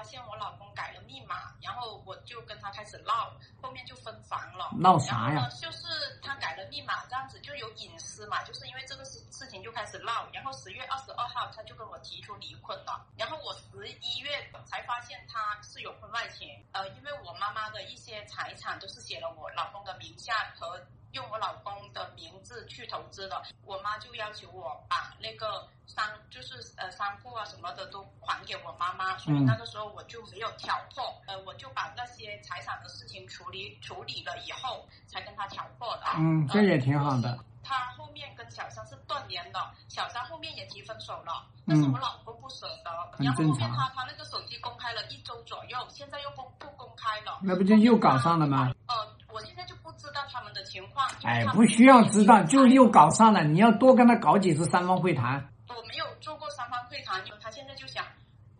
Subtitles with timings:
[0.00, 4.70] 发现我老公改了密码，然后我就跟他开始闹，后面就分房了。
[4.78, 5.88] 闹啥呀就是
[6.22, 10.26] 他改了密码，这样子就有隐私嘛，就是因为这个事事情就开始闹。
[10.32, 16.48] 然后十月二十二号他就跟我提出离婚了，然后我十一月才发现他是有婚外情。
[16.72, 20.80] 呃，因为我妈妈的一些财产都是写了我老公的名下和。
[21.12, 36.04] 用我老公的名字去投资的，我妈就要求我把那个商就是呃商铺啊什么的都还给我妈妈，所以那个时候我就没有挑破，呃我就把那些财产的事情处理处理了以后，才跟他挑破的。
[36.16, 37.38] 嗯，这也挺好的。
[37.62, 42.90] 他后面跟小三是断联的，小三后面也提分手了，但是我老公不舍得。
[43.22, 47.38] 然后后面他他那个手机公开了一周左右，现在又公不公开了。
[47.42, 48.72] 那不就又搞上了吗？
[48.88, 48.94] 呃，
[49.28, 51.06] 我现在就不知道他们的情况。
[51.22, 53.44] 哎，不需要知道，就又搞上了。
[53.44, 55.52] 你要多跟他搞几次三方会谈。
[55.68, 58.04] 我没有做过三方会谈，他现在就想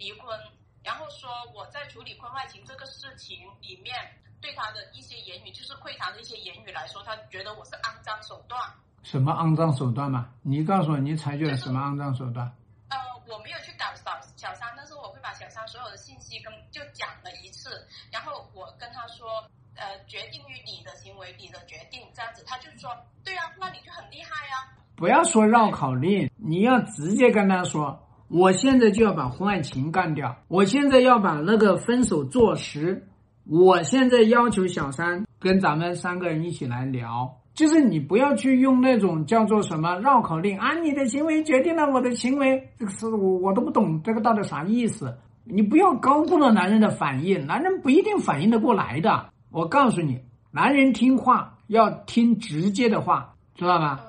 [0.00, 0.36] 离婚，
[0.82, 3.94] 然后说我在处理婚外情这个事情里面，
[4.40, 8.58] 对他的一些言语，就是会谈的一些言语来说，他觉得我是肮脏手段。
[9.02, 10.30] 什么肮脏手段嘛？
[10.42, 12.50] 你告诉我，你采取了什么肮脏手段？
[12.88, 12.96] 呃，
[13.28, 19.44] 我没有去搞小小三，但是我会把小三所有的信息跟就讲了一次，然后我跟他说，
[19.76, 22.90] 呃，决定于你的行为，你的决定这样子，他就说，
[23.22, 24.72] 对啊，那你就很厉害呀。
[24.96, 27.98] 不要说绕口令，你要直接跟他说，
[28.32, 33.08] 我现在就要把婚外情干掉，我现在要把那个分手坐实，
[33.44, 37.38] 我现在要求小三跟咱们三个人一起来聊。
[37.54, 45.18] 就是你不要去用那种叫做什么绕口令啊，你的行为决定了我的行为，这个是我我都不懂这个到底啥意思。
[45.42, 49.30] 你不要高估了男人的反应，男人不一定反应得过来的。
[49.50, 50.20] 我告诉你，
[50.52, 54.00] 男人听话要听直接的话，知道吧？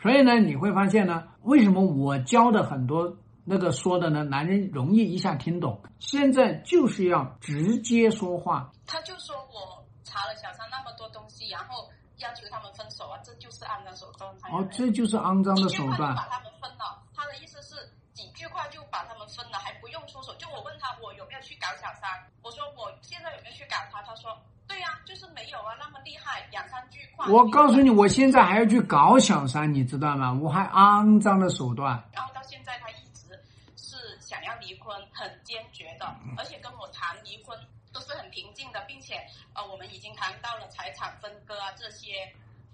[0.00, 3.18] 所以呢，你会发现呢，为什么我教的很多
[3.50, 5.82] 那个说的呢，男人容易一下听懂。
[5.98, 8.70] 现在就是要直接说话。
[8.86, 11.90] 他就说我查了小三那么多东西，然后。
[12.20, 14.30] 要求他们分手啊，这就是肮脏手段。
[14.52, 16.14] 哦，这就是肮脏的手段。
[16.14, 17.74] 把他们分了，他的意思是
[18.12, 20.34] 几句话就把他们分了，还不用出手。
[20.34, 22.10] 就我问他，我有没有去搞小三？
[22.42, 24.02] 我说我现在有没有去搞他？
[24.02, 24.36] 他说
[24.68, 27.24] 对呀，就是没有啊，那么厉害，两三句话。
[27.32, 30.34] 我告诉你，我现在还要去搞小三，你知道吗？
[30.34, 32.04] 我还肮脏的手段。
[32.12, 33.32] 然后到现在，他一直
[33.76, 36.06] 是想要离婚，很坚决的，
[36.36, 37.58] 而且跟我谈离婚。
[37.92, 39.14] 都是很平静的，并且
[39.52, 42.12] 呃，我们已经谈到了财产分割啊这些。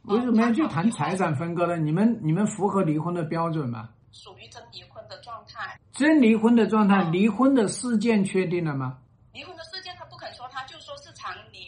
[0.02, 1.78] 为什么要去谈财产分割呢？
[1.78, 3.88] 你们你们符合离婚的标准吗？
[4.12, 5.80] 属于真离婚的状态。
[5.90, 8.98] 真离婚的状态，离婚的事件确定了吗？
[9.32, 11.64] 离婚的事件他不肯说，他就说是常年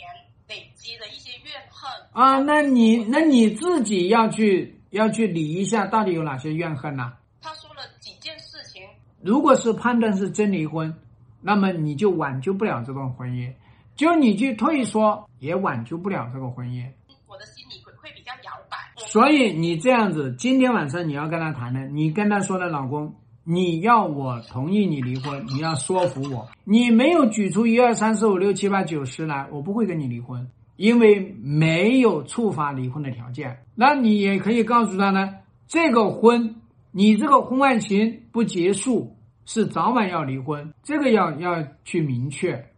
[0.47, 1.91] 累积的一些怨恨。
[2.13, 7.15] 啊，那你那你自己要去要去理一下，到底有哪些怨恨呢？
[9.29, 10.95] 如果是判断是真离婚。
[11.41, 13.53] 那么你就挽救不了这段婚姻，
[13.95, 16.85] 就你去退缩也挽救不了这个婚姻。
[17.29, 18.77] 我的心里会会比较摇摆。
[18.97, 33.59] 所以你这样子，今天晚上你要跟他谈的，你跟他说的，老公，你要我同意你离婚，你要说服我，你没有举出一二三四五六七八九十来，我不会跟你离婚，因为没有触发离婚的条件。
[33.77, 35.37] 那你也可以告诉他呢，
[35.69, 36.57] 这个婚，
[36.91, 39.15] 你这个婚外情不结束。
[39.49, 42.71] 是早晚要离婚，这个要要去明确。